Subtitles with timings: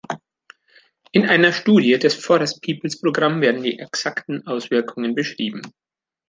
[1.11, 5.61] In einer Studie des Forest-Peoples-Programms werden die exakten Auswirkungen beschrieben.